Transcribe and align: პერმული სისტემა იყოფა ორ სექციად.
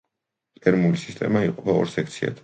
პერმული 0.63 1.01
სისტემა 1.01 1.43
იყოფა 1.49 1.75
ორ 1.83 1.91
სექციად. 1.97 2.39